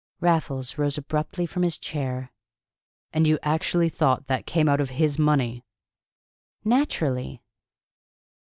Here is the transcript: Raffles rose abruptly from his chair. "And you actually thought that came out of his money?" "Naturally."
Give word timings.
Raffles 0.19 0.79
rose 0.79 0.97
abruptly 0.97 1.45
from 1.45 1.61
his 1.61 1.77
chair. 1.77 2.31
"And 3.13 3.27
you 3.27 3.37
actually 3.43 3.87
thought 3.89 4.25
that 4.25 4.47
came 4.47 4.67
out 4.67 4.81
of 4.81 4.89
his 4.89 5.19
money?" 5.19 5.63
"Naturally." 6.65 7.43